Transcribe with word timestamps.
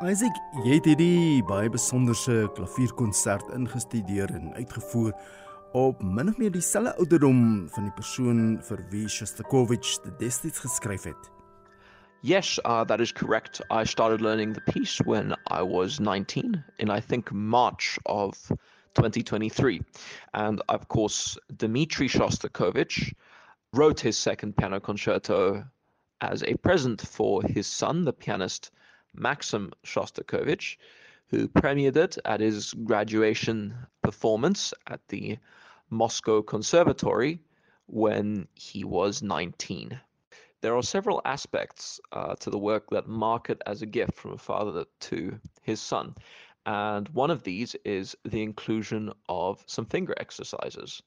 Isaac, 0.00 0.32
jy 0.64 0.78
het 0.78 0.86
hierdie 0.88 1.42
baie 1.44 1.68
besonderse 1.68 2.46
klavierkonsert 2.56 3.50
ingestudeer 3.52 4.30
en 4.32 4.54
uitgevoer 4.56 5.10
op 5.76 6.00
min 6.00 6.30
of 6.32 6.38
meer 6.40 6.54
dieselfde 6.54 6.94
ouderdom 7.02 7.42
van 7.74 7.84
die 7.84 7.92
persoon 7.98 8.40
vir 8.64 8.80
wie 8.94 9.04
Shostakovich 9.12 9.90
dit 10.06 10.16
destyds 10.22 10.62
geskryf 10.64 11.04
het. 11.10 11.28
Yes, 12.24 12.54
uh, 12.64 12.80
that 12.88 13.04
is 13.04 13.12
correct. 13.12 13.60
I 13.68 13.84
started 13.84 14.24
learning 14.24 14.54
the 14.54 14.64
piece 14.72 15.04
when 15.04 15.36
I 15.50 15.60
was 15.60 16.00
19 16.00 16.64
in 16.78 16.88
I 16.88 17.00
think 17.00 17.30
March 17.30 17.98
of 18.06 18.40
2023. 18.94 19.82
And 20.32 20.62
of 20.70 20.88
course, 20.88 21.36
Dmitri 21.58 22.08
Shostakovich 22.08 23.12
wrote 23.74 24.00
his 24.00 24.16
second 24.16 24.56
piano 24.56 24.80
concerto 24.80 25.62
as 26.22 26.42
a 26.44 26.56
present 26.56 27.02
for 27.02 27.42
his 27.42 27.66
son, 27.66 28.06
the 28.06 28.14
pianist 28.14 28.70
Maxim 29.14 29.72
Shostakovich, 29.84 30.76
who 31.28 31.48
premiered 31.48 31.96
it 31.96 32.18
at 32.24 32.40
his 32.40 32.74
graduation 32.74 33.74
performance 34.02 34.74
at 34.86 35.06
the 35.08 35.38
Moscow 35.90 36.42
Conservatory 36.42 37.40
when 37.86 38.46
he 38.54 38.84
was 38.84 39.22
19. 39.22 40.00
There 40.60 40.76
are 40.76 40.82
several 40.82 41.22
aspects 41.24 42.00
uh, 42.12 42.34
to 42.36 42.50
the 42.50 42.58
work 42.58 42.90
that 42.90 43.08
mark 43.08 43.50
it 43.50 43.62
as 43.66 43.82
a 43.82 43.86
gift 43.86 44.14
from 44.14 44.32
a 44.32 44.38
father 44.38 44.84
to 45.00 45.40
his 45.62 45.80
son. 45.80 46.14
And 46.66 47.08
one 47.08 47.30
of 47.30 47.42
these 47.42 47.74
is 47.84 48.14
the 48.24 48.42
inclusion 48.42 49.12
of 49.28 49.64
some 49.66 49.86
finger 49.86 50.14
exercises 50.18 51.02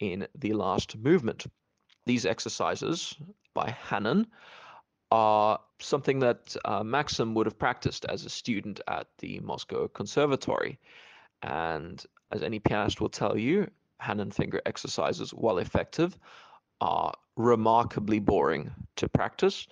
in 0.00 0.26
the 0.34 0.54
last 0.54 0.96
movement. 0.96 1.46
These 2.06 2.26
exercises 2.26 3.14
by 3.52 3.70
Hanon 3.88 4.26
are 5.14 5.60
something 5.78 6.18
that 6.18 6.56
uh, 6.64 6.82
Maxim 6.82 7.34
would 7.34 7.46
have 7.46 7.56
practiced 7.56 8.04
as 8.06 8.24
a 8.24 8.28
student 8.28 8.80
at 8.88 9.06
the 9.18 9.38
Moscow 9.38 9.86
Conservatory. 9.86 10.76
And 11.40 12.04
as 12.32 12.42
any 12.42 12.58
pianist 12.58 13.00
will 13.00 13.10
tell 13.10 13.38
you, 13.38 13.70
hand 14.00 14.20
and 14.20 14.34
finger 14.34 14.60
exercises, 14.66 15.30
while 15.32 15.58
effective, 15.58 16.18
are 16.80 17.12
remarkably 17.36 18.18
boring 18.18 18.72
to 18.96 19.08
practice 19.08 19.68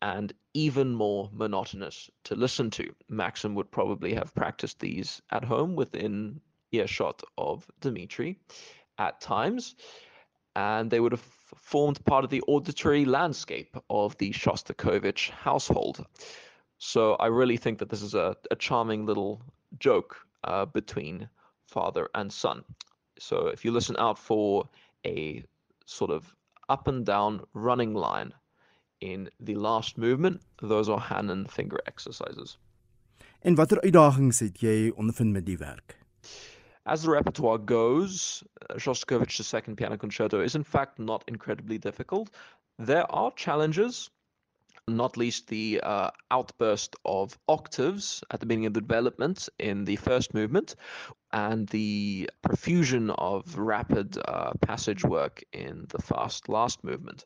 and 0.00 0.32
even 0.52 0.92
more 0.92 1.30
monotonous 1.32 2.10
to 2.24 2.34
listen 2.34 2.68
to. 2.70 2.92
Maxim 3.08 3.54
would 3.54 3.70
probably 3.70 4.12
have 4.14 4.34
practiced 4.34 4.80
these 4.80 5.22
at 5.30 5.44
home 5.44 5.76
within 5.76 6.40
earshot 6.72 7.22
of 7.38 7.64
Dmitri 7.80 8.40
at 8.98 9.20
times, 9.20 9.76
and 10.56 10.90
they 10.90 10.98
would 10.98 11.12
have 11.12 11.41
formed 11.56 12.04
part 12.04 12.24
of 12.24 12.30
the 12.30 12.42
auditory 12.42 13.04
landscape 13.04 13.76
of 13.88 14.16
the 14.18 14.30
Shostakovich 14.32 15.30
household. 15.30 16.04
So 16.78 17.14
I 17.14 17.26
really 17.26 17.56
think 17.56 17.78
that 17.78 17.88
this 17.88 18.02
is 18.02 18.14
a, 18.14 18.36
a 18.50 18.56
charming 18.56 19.06
little 19.06 19.40
joke 19.78 20.16
uh, 20.44 20.66
between 20.66 21.28
father 21.66 22.08
and 22.14 22.32
son. 22.32 22.64
So 23.18 23.46
if 23.46 23.64
you 23.64 23.70
listen 23.70 23.96
out 23.98 24.18
for 24.18 24.68
a 25.06 25.44
sort 25.86 26.10
of 26.10 26.34
up 26.68 26.88
and 26.88 27.06
down 27.06 27.42
running 27.54 27.94
line 27.94 28.32
in 29.00 29.28
the 29.40 29.54
last 29.54 29.98
movement, 29.98 30.40
those 30.60 30.88
are 30.88 30.98
hand 30.98 31.30
and 31.30 31.50
finger 31.50 31.78
exercises. 31.86 32.58
En 33.42 33.54
watter 33.54 33.80
uitdagings 33.80 34.38
het 34.40 34.60
jy 34.60 34.92
ondervind 34.94 35.32
met 35.32 35.46
die 35.46 35.58
werk? 35.58 35.96
As 36.84 37.02
the 37.02 37.10
repertoire 37.10 37.58
goes, 37.58 38.42
uh, 38.68 38.74
Shostakovich's 38.74 39.46
second 39.46 39.76
piano 39.76 39.96
concerto 39.96 40.40
is 40.40 40.56
in 40.56 40.64
fact 40.64 40.98
not 40.98 41.22
incredibly 41.28 41.78
difficult. 41.78 42.30
There 42.78 43.10
are 43.12 43.30
challenges, 43.32 44.10
not 44.88 45.16
least 45.16 45.46
the 45.46 45.80
uh, 45.80 46.10
outburst 46.32 46.96
of 47.04 47.38
octaves 47.48 48.24
at 48.32 48.40
the 48.40 48.46
beginning 48.46 48.66
of 48.66 48.74
the 48.74 48.80
development 48.80 49.48
in 49.60 49.84
the 49.84 49.96
first 49.96 50.34
movement, 50.34 50.74
and 51.32 51.68
the 51.68 52.28
profusion 52.42 53.10
of 53.10 53.56
rapid 53.56 54.18
uh, 54.26 54.52
passage 54.60 55.04
work 55.04 55.44
in 55.52 55.86
the 55.88 56.02
fast 56.02 56.48
last 56.48 56.82
movement. 56.82 57.24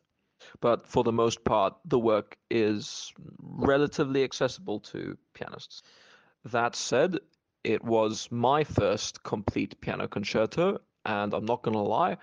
But 0.61 0.85
for 0.85 1.03
the 1.03 1.11
most 1.11 1.43
part, 1.43 1.73
the 1.83 1.99
work 1.99 2.37
is 2.51 3.11
relatively 3.39 4.23
accessible 4.23 4.79
to 4.81 5.17
pianists. 5.33 5.81
That 6.45 6.75
said, 6.75 7.17
it 7.67 7.83
was 7.83 8.29
my 8.31 8.63
first 8.63 9.23
complete 9.23 9.79
piano 9.81 10.07
concerto, 10.07 10.79
and 11.03 11.33
I'm 11.33 11.43
not 11.43 11.63
going 11.63 11.75
to 11.75 11.81
lie, 11.81 12.15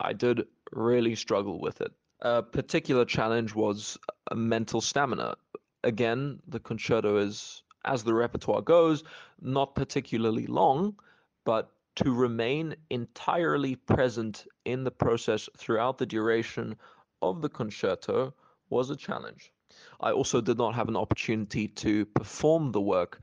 I 0.00 0.12
did 0.12 0.44
really 0.72 1.14
struggle 1.14 1.60
with 1.60 1.80
it. 1.80 1.92
A 2.22 2.42
particular 2.42 3.04
challenge 3.04 3.54
was 3.54 3.96
mental 4.34 4.80
stamina. 4.80 5.36
Again, 5.84 6.40
the 6.48 6.58
concerto 6.58 7.16
is, 7.16 7.62
as 7.84 8.02
the 8.02 8.12
repertoire 8.12 8.60
goes, 8.60 9.04
not 9.40 9.76
particularly 9.76 10.48
long, 10.48 10.96
but 11.44 11.70
to 11.94 12.12
remain 12.12 12.74
entirely 12.90 13.76
present 13.76 14.48
in 14.64 14.82
the 14.82 14.90
process 14.90 15.48
throughout 15.56 15.98
the 15.98 16.06
duration 16.06 16.74
of 17.22 17.40
the 17.40 17.48
concerto 17.48 18.34
was 18.68 18.90
a 18.90 18.96
challenge. 18.96 19.52
I 20.00 20.10
also 20.10 20.40
did 20.40 20.58
not 20.58 20.74
have 20.74 20.88
an 20.88 20.96
opportunity 20.96 21.68
to 21.68 22.04
perform 22.04 22.72
the 22.72 22.80
work 22.80 23.20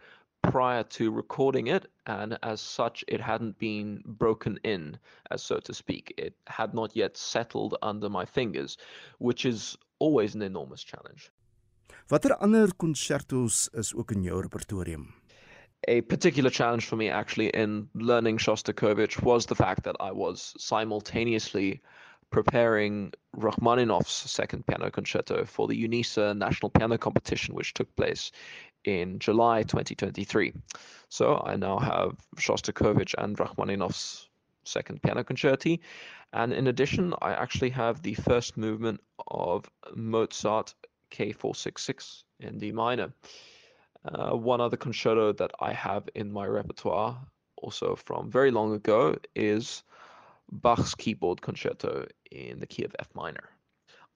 prior 0.52 0.84
to 0.84 1.12
recording 1.12 1.68
it, 1.68 1.88
and 2.06 2.38
as 2.44 2.62
such, 2.62 3.04
it 3.08 3.22
hadn't 3.22 3.58
been 3.60 4.02
broken 4.06 4.60
in, 4.64 4.98
as 5.32 5.44
so 5.44 5.60
to 5.60 5.74
speak. 5.74 6.14
It 6.18 6.36
had 6.48 6.74
not 6.74 6.96
yet 6.96 7.18
settled 7.18 7.76
under 7.82 8.10
my 8.10 8.26
fingers, 8.26 8.78
which 9.20 9.46
is 9.46 9.78
always 10.00 10.36
an 10.36 10.42
enormous 10.42 10.84
challenge. 10.84 11.32
Watter 12.10 12.36
ander 12.42 12.68
concertos 12.78 13.70
is 13.74 13.94
ook 13.94 14.12
in 14.12 14.24
jou 14.24 14.42
repertorium? 14.42 15.14
A 15.88 16.02
particular 16.02 16.50
challenge 16.50 16.86
for 16.86 16.96
me 16.96 17.10
actually 17.10 17.50
in 17.50 17.90
learning 17.94 18.38
Shostakovich 18.38 19.22
was 19.22 19.46
the 19.46 19.56
fact 19.56 19.84
that 19.84 19.96
I 20.00 20.12
was 20.12 20.54
simultaneously 20.58 21.82
preparing 22.36 23.14
Rachmaninoff's 23.38 24.30
second 24.30 24.68
piano 24.68 24.92
concerto 24.92 25.46
for 25.46 25.70
the 25.70 25.88
UNISA 25.88 26.38
National 26.38 26.70
Piano 26.70 26.98
Competition, 26.98 27.56
which 27.56 27.74
took 27.74 27.96
place 27.96 28.34
in 28.84 29.20
July 29.20 29.64
2023. 29.64 30.52
So 31.08 31.42
I 31.46 31.56
now 31.56 31.80
have 31.80 32.18
Shostakovich 32.36 33.16
and 33.18 33.38
Rachmaninoff's 33.38 34.28
second 34.66 35.02
piano 35.02 35.24
concerti. 35.24 35.80
And 36.34 36.52
in 36.52 36.68
addition, 36.68 37.14
I 37.22 37.32
actually 37.32 37.70
have 37.70 38.02
the 38.02 38.16
first 38.16 38.58
movement 38.58 39.00
of 39.30 39.72
Mozart 39.96 40.74
K466 41.12 42.24
in 42.42 42.58
D 42.58 42.74
minor. 42.74 43.14
Uh, 44.04 44.36
one 44.36 44.60
other 44.60 44.76
concerto 44.76 45.32
that 45.32 45.52
I 45.62 45.72
have 45.72 46.10
in 46.16 46.34
my 46.34 46.46
repertoire, 46.46 47.18
also 47.56 47.96
from 47.96 48.30
very 48.30 48.52
long 48.52 48.74
ago, 48.74 49.16
is 49.38 49.84
Bach's 50.52 50.96
keyboard 50.96 51.42
concerto 51.42 52.08
in 52.32 52.60
the 52.60 52.68
key 52.68 52.84
of 52.84 52.96
F 53.00 53.10
minor. 53.14 53.50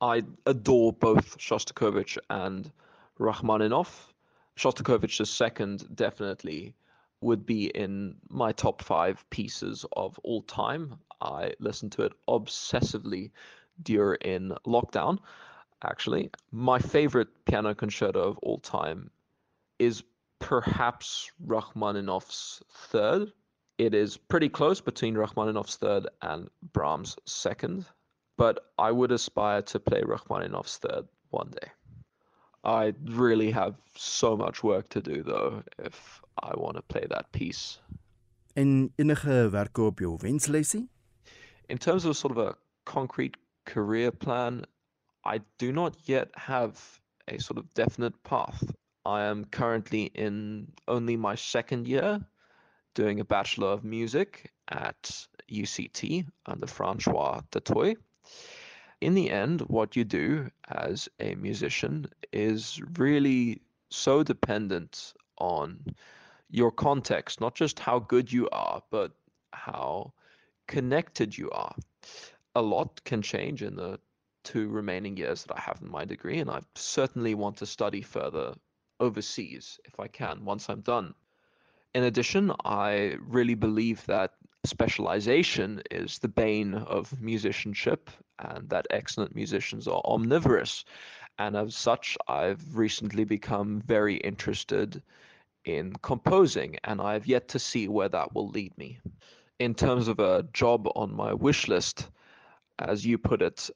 I 0.01 0.23
adore 0.45 0.93
both 0.93 1.37
Shostakovich 1.37 2.17
and 2.29 2.71
Rachmaninoff. 3.19 4.13
Shostakovich's 4.57 5.29
second 5.29 5.95
definitely 5.95 6.75
would 7.21 7.45
be 7.45 7.65
in 7.67 8.15
my 8.29 8.51
top 8.51 8.81
five 8.81 9.29
pieces 9.29 9.85
of 9.93 10.17
all 10.23 10.41
time. 10.43 10.95
I 11.21 11.53
listened 11.59 11.91
to 11.93 12.03
it 12.03 12.13
obsessively 12.27 13.31
during 13.83 14.51
lockdown. 14.65 15.19
Actually, 15.83 16.29
my 16.51 16.79
favorite 16.79 17.29
piano 17.45 17.73
concerto 17.73 18.21
of 18.21 18.37
all 18.39 18.59
time 18.59 19.09
is 19.79 20.03
perhaps 20.39 21.31
Rachmaninoff's 21.45 22.61
third. 22.71 23.31
It 23.79 23.93
is 23.93 24.17
pretty 24.17 24.49
close 24.49 24.81
between 24.81 25.15
Rachmaninoff's 25.15 25.77
third 25.77 26.05
and 26.21 26.49
Brahms' 26.73 27.15
second, 27.25 27.85
but 28.35 28.73
I 28.77 28.91
would 28.91 29.13
aspire 29.13 29.61
to 29.61 29.79
play 29.79 30.01
Rachmaninoff's 30.01 30.79
third 30.79 31.07
one 31.29 31.51
day. 31.51 31.71
I 32.65 32.93
really 33.05 33.51
have 33.51 33.75
so 33.95 34.35
much 34.35 34.63
work 34.63 34.89
to 34.89 35.01
do 35.01 35.23
though 35.23 35.63
if 35.77 36.21
I 36.43 36.51
want 36.57 36.75
to 36.75 36.81
play 36.81 37.05
that 37.09 37.31
piece. 37.31 37.79
En 38.57 38.91
enige 38.97 39.49
werke 39.49 39.81
op 39.81 39.99
jou 39.99 40.17
wenslysie? 40.17 40.89
In 41.69 41.77
terms 41.77 42.03
of 42.03 42.17
sort 42.17 42.37
of 42.37 42.47
a 42.47 42.55
concrete 42.83 43.37
career 43.65 44.11
plan, 44.11 44.65
I 45.23 45.39
do 45.57 45.71
not 45.71 45.95
yet 46.05 46.27
have 46.35 46.99
a 47.29 47.39
sort 47.39 47.57
of 47.57 47.73
definite 47.75 48.21
path. 48.23 48.75
I 49.05 49.21
am 49.21 49.45
currently 49.45 50.11
in 50.15 50.67
only 50.89 51.15
my 51.15 51.35
second 51.35 51.87
year 51.87 52.19
doing 52.99 53.19
a 53.19 53.25
Bachelor 53.25 53.69
of 53.69 53.83
Music 53.83 54.51
at 54.67 55.27
UCT 55.49 56.25
under 56.45 56.67
Francois 56.67 57.41
du 57.51 57.59
Toit 57.59 57.97
in 59.01 59.13
the 59.13 59.29
end, 59.29 59.61
what 59.61 59.95
you 59.95 60.03
do 60.03 60.49
as 60.67 61.07
a 61.19 61.35
musician 61.35 62.05
is 62.33 62.81
really 62.97 63.61
so 63.89 64.23
dependent 64.23 65.13
on 65.37 65.95
your 66.51 66.71
context, 66.71 67.39
not 67.39 67.55
just 67.55 67.79
how 67.79 67.99
good 67.99 68.31
you 68.31 68.49
are, 68.51 68.83
but 68.89 69.11
how 69.53 70.11
connected 70.67 71.37
you 71.37 71.49
are. 71.51 71.75
A 72.55 72.61
lot 72.61 73.01
can 73.05 73.21
change 73.21 73.63
in 73.63 73.75
the 73.75 73.99
two 74.43 74.67
remaining 74.67 75.15
years 75.15 75.43
that 75.43 75.57
I 75.57 75.61
have 75.61 75.79
in 75.81 75.89
my 75.89 76.03
degree, 76.03 76.39
and 76.39 76.49
I 76.49 76.61
certainly 76.75 77.35
want 77.35 77.57
to 77.57 77.65
study 77.65 78.01
further 78.01 78.55
overseas 78.99 79.79
if 79.85 79.99
I 79.99 80.07
can 80.07 80.43
once 80.43 80.69
I'm 80.69 80.81
done. 80.81 81.13
In 81.95 82.03
addition, 82.03 82.51
I 82.65 83.17
really 83.19 83.55
believe 83.55 84.05
that 84.05 84.33
specialization 84.65 85.81
is 85.89 86.19
the 86.19 86.27
bane 86.27 86.75
of 86.75 87.19
musicianship 87.19 88.09
and 88.37 88.69
that 88.69 88.85
excellent 88.91 89.33
musicians 89.33 89.87
are 89.87 90.01
omnivorous. 90.05 90.85
And 91.39 91.55
as 91.55 91.75
such, 91.75 92.17
I've 92.27 92.75
recently 92.75 93.23
become 93.23 93.81
very 93.81 94.17
interested 94.17 95.01
in 95.65 95.93
composing, 96.01 96.77
and 96.83 97.01
I've 97.01 97.27
yet 97.27 97.47
to 97.49 97.59
see 97.59 97.87
where 97.87 98.09
that 98.09 98.33
will 98.33 98.49
lead 98.49 98.77
me. 98.77 98.99
In 99.59 99.73
terms 99.73 100.07
of 100.07 100.19
a 100.19 100.43
job 100.53 100.87
on 100.95 101.13
my 101.13 101.33
wish 101.33 101.67
list, 101.67 102.09
as 102.77 103.05
you 103.05 103.17
put 103.17 103.41
it, 103.41 103.69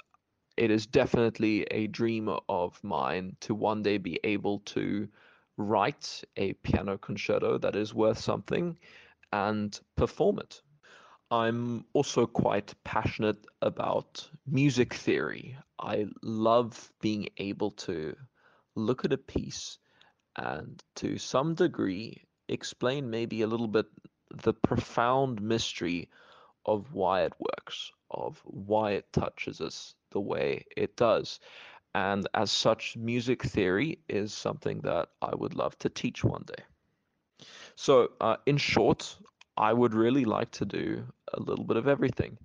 it 0.56 0.70
is 0.70 0.86
definitely 0.86 1.64
a 1.72 1.88
dream 1.88 2.30
of 2.48 2.84
mine 2.84 3.36
to 3.42 3.56
one 3.56 3.82
day 3.82 3.98
be 3.98 4.20
able 4.24 4.60
to 4.60 5.08
write 5.58 6.24
a 6.36 6.54
piano 6.54 6.98
concerto 6.98 7.58
that 7.58 7.76
is 7.76 7.94
worth 7.94 8.20
something 8.20 8.78
and 9.32 9.80
perform 9.96 10.40
it. 10.40 10.62
I'm 11.32 11.86
also 11.94 12.28
quite 12.28 12.74
passionate 12.84 13.46
about 13.62 14.30
music 14.46 14.94
theory. 14.94 15.58
I 15.80 16.08
love 16.22 16.92
being 17.02 17.30
able 17.38 17.72
to 17.72 18.16
look 18.76 19.06
at 19.06 19.14
a 19.14 19.18
piece 19.18 19.80
and 20.36 20.82
to 20.96 21.18
some 21.18 21.56
degree 21.56 22.24
explain 22.48 23.10
maybe 23.10 23.42
a 23.42 23.48
little 23.48 23.68
bit 23.68 23.88
the 24.44 24.54
profound 24.54 25.42
mystery 25.42 26.10
of 26.66 26.94
why 26.94 27.24
it 27.24 27.34
works, 27.40 27.92
of 28.10 28.42
why 28.46 28.92
it 28.92 29.12
touches 29.12 29.62
us 29.62 29.96
the 30.12 30.22
way 30.22 30.66
it 30.76 30.96
does. 30.96 31.40
And 31.96 32.28
as 32.34 32.52
such, 32.52 32.98
music 32.98 33.44
theory 33.44 34.00
is 34.10 34.34
something 34.34 34.82
that 34.82 35.10
I 35.22 35.36
would 35.36 35.56
love 35.56 35.78
to 35.80 35.90
teach 35.90 36.24
one 36.24 36.44
day. 36.48 36.64
So, 37.76 38.12
uh, 38.20 38.38
in 38.46 38.58
short, 38.58 39.18
I 39.58 39.74
would 39.74 39.94
really 39.94 40.26
like 40.26 40.52
to 40.52 40.66
do 40.66 41.06
a 41.34 41.40
little 41.40 41.66
bit 41.66 41.78
of 41.78 41.88
everything. 41.88 42.38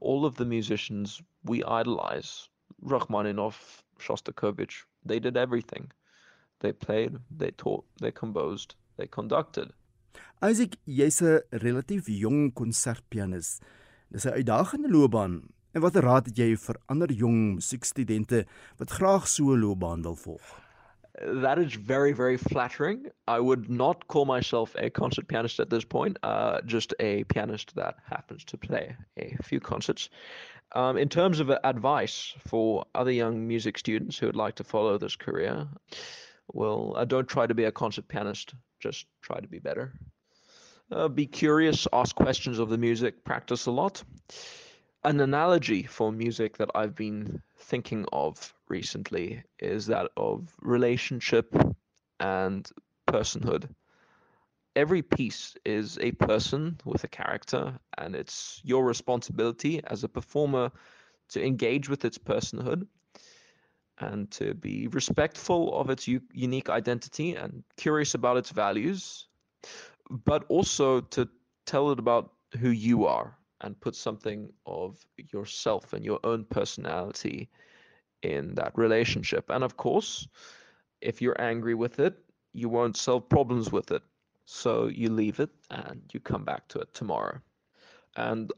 All 0.00 0.24
of 0.24 0.36
the 0.36 0.44
musicians 0.44 1.22
we 1.44 1.62
idolize, 1.62 2.48
Rachmaninoff, 2.82 3.84
Shostakovich, 3.98 4.84
they 5.04 5.20
did 5.20 5.36
everything. 5.36 5.92
They 6.60 6.72
played, 6.72 7.18
they 7.30 7.50
taught, 7.52 7.84
they 8.00 8.10
composed, 8.10 8.74
they 8.96 9.06
conducted. 9.06 9.72
Isaac, 10.42 10.76
jy's 10.86 11.22
'n 11.22 11.42
relatief 11.52 12.08
jong 12.08 12.52
konsertpianis. 12.52 13.60
Dis 14.10 14.26
'n 14.26 14.32
uitdagende 14.32 14.88
loopbaan 14.88 15.34
En 15.72 15.80
watter 15.80 16.02
raad 16.02 16.26
het 16.26 16.38
jy 16.38 16.56
vir 16.58 16.78
ander 16.90 17.12
jong 17.14 17.36
musiekstudente 17.54 18.40
wat 18.80 18.94
graag 18.98 19.28
so 19.30 19.52
'n 19.54 19.60
loopbaan 19.62 20.02
wil 20.02 20.16
volg? 20.16 20.48
That 21.42 21.58
is 21.58 21.74
very, 21.74 22.12
very 22.12 22.38
flattering. 22.38 23.12
I 23.28 23.38
would 23.38 23.68
not 23.68 24.06
call 24.06 24.24
myself 24.24 24.74
a 24.76 24.90
concert 24.90 25.28
pianist 25.28 25.60
at 25.60 25.70
this 25.70 25.84
point, 25.84 26.18
uh, 26.22 26.60
just 26.66 26.94
a 26.98 27.24
pianist 27.24 27.74
that 27.74 27.94
happens 28.02 28.44
to 28.44 28.56
play 28.56 28.96
a 29.16 29.36
few 29.42 29.60
concerts. 29.60 30.10
Um, 30.72 30.96
in 30.96 31.08
terms 31.08 31.40
of 31.40 31.50
advice 31.50 32.34
for 32.48 32.84
other 32.94 33.12
young 33.12 33.46
music 33.46 33.78
students 33.78 34.18
who 34.18 34.26
would 34.26 34.36
like 34.36 34.56
to 34.56 34.64
follow 34.64 34.98
this 34.98 35.16
career, 35.16 35.68
well, 36.52 36.94
uh, 36.96 37.04
don't 37.04 37.28
try 37.28 37.46
to 37.46 37.54
be 37.54 37.64
a 37.64 37.72
concert 37.72 38.08
pianist, 38.08 38.54
just 38.80 39.06
try 39.20 39.38
to 39.40 39.48
be 39.48 39.60
better. 39.60 39.92
Uh, 40.90 41.08
be 41.08 41.26
curious, 41.26 41.86
ask 41.92 42.16
questions 42.16 42.58
of 42.58 42.70
the 42.70 42.78
music, 42.78 43.24
practice 43.24 43.66
a 43.66 43.70
lot 43.70 44.02
an 45.04 45.20
analogy 45.20 45.82
for 45.82 46.12
music 46.12 46.58
that 46.58 46.70
I've 46.74 46.94
been 46.94 47.42
thinking 47.56 48.04
of 48.12 48.54
recently 48.68 49.42
is 49.58 49.86
that 49.86 50.10
of 50.16 50.54
relationship 50.60 51.54
and 52.18 52.70
personhood. 53.08 53.68
Every 54.76 55.02
piece 55.02 55.56
is 55.64 55.98
a 56.00 56.12
person 56.12 56.78
with 56.84 57.02
a 57.04 57.08
character, 57.08 57.78
and 57.98 58.14
it's 58.14 58.60
your 58.62 58.84
responsibility 58.84 59.80
as 59.84 60.04
a 60.04 60.08
performer 60.08 60.70
to 61.30 61.44
engage 61.44 61.88
with 61.88 62.04
its 62.04 62.18
personhood 62.18 62.86
and 63.98 64.30
to 64.32 64.54
be 64.54 64.86
respectful 64.88 65.78
of 65.78 65.90
its 65.90 66.06
u- 66.08 66.22
unique 66.32 66.68
identity 66.68 67.34
and 67.34 67.64
curious 67.76 68.14
about 68.14 68.36
its 68.36 68.50
values, 68.50 69.26
but 70.10 70.44
also 70.48 71.00
to 71.00 71.28
tell 71.66 71.90
it 71.90 71.98
about 71.98 72.32
who 72.58 72.70
you 72.70 73.06
are 73.06 73.36
and 73.60 73.80
put 73.80 73.94
something 73.94 74.52
of 74.66 75.04
yourself 75.32 75.92
and 75.92 76.04
your 76.04 76.20
own 76.24 76.44
personality 76.44 77.48
in 78.22 78.54
that 78.54 78.72
relationship. 78.76 79.50
And 79.50 79.64
of 79.64 79.76
course, 79.76 80.28
if 81.00 81.22
you're 81.22 81.40
angry 81.40 81.74
with 81.74 82.00
it, 82.00 82.18
you 82.52 82.68
won't 82.68 82.96
solve 82.96 83.28
problems 83.28 83.70
with 83.72 83.90
it. 83.90 84.02
So 84.44 84.86
you 84.86 85.10
leave 85.10 85.40
it 85.40 85.50
and 85.70 86.02
you 86.12 86.20
come 86.20 86.44
back 86.44 86.68
to 86.68 86.80
it 86.80 86.92
tomorrow. 86.92 87.40
And 88.16 88.52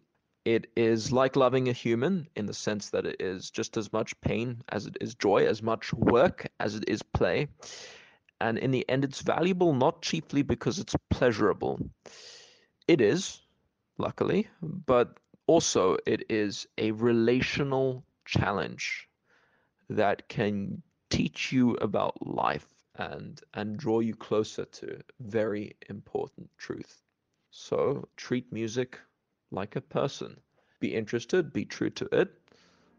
it 0.44 0.68
is 0.76 1.12
like 1.12 1.36
loving 1.36 1.68
a 1.68 1.72
human 1.72 2.26
in 2.34 2.46
the 2.46 2.54
sense 2.54 2.90
that 2.90 3.06
it 3.06 3.20
is 3.20 3.50
just 3.50 3.76
as 3.76 3.92
much 3.92 4.18
pain 4.22 4.62
as 4.70 4.86
it 4.86 4.96
is 5.00 5.14
joy, 5.14 5.46
as 5.46 5.62
much 5.62 5.92
work 5.92 6.46
as 6.58 6.74
it 6.74 6.84
is 6.88 7.02
play. 7.02 7.48
And 8.40 8.58
in 8.58 8.72
the 8.72 8.88
end, 8.88 9.04
it's 9.04 9.20
valuable 9.20 9.72
not 9.72 10.02
chiefly 10.02 10.42
because 10.42 10.80
it's 10.80 10.96
pleasurable. 11.10 11.78
It 12.88 13.00
is, 13.00 13.40
luckily, 13.98 14.48
but 14.62 15.18
also 15.46 15.96
it 16.06 16.24
is 16.30 16.66
a 16.78 16.90
relational 16.92 18.04
challenge 18.24 19.08
that 19.88 20.28
can 20.28 20.82
teach 21.10 21.52
you 21.52 21.74
about 21.74 22.26
life 22.26 22.66
and 22.96 23.40
and 23.54 23.76
draw 23.76 24.00
you 24.00 24.14
closer 24.14 24.64
to 24.66 25.00
very 25.20 25.76
important 25.88 26.50
truth. 26.58 27.02
So 27.50 28.08
treat 28.16 28.52
music 28.52 28.98
like 29.50 29.76
a 29.76 29.80
person. 29.80 30.40
Be 30.80 30.94
interested, 30.94 31.52
be 31.52 31.64
true 31.64 31.90
to 31.90 32.08
it. 32.12 32.30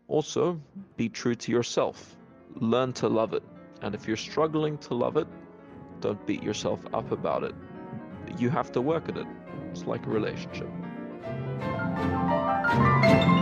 Also, 0.07 0.61
be 0.97 1.09
true 1.09 1.35
to 1.35 1.51
yourself. 1.51 2.15
Learn 2.55 2.93
to 2.93 3.07
love 3.07 3.33
it. 3.33 3.43
And 3.81 3.95
if 3.95 4.07
you're 4.07 4.17
struggling 4.17 4.77
to 4.79 4.93
love 4.93 5.17
it, 5.17 5.27
don't 6.01 6.23
beat 6.25 6.43
yourself 6.43 6.85
up 6.93 7.11
about 7.11 7.43
it. 7.43 7.55
You 8.37 8.49
have 8.49 8.71
to 8.73 8.81
work 8.81 9.09
at 9.09 9.17
it. 9.17 9.27
It's 9.71 9.85
like 9.85 10.05
a 10.05 10.09
relationship. 10.09 10.69
Thank 12.75 13.27
you. 13.27 13.32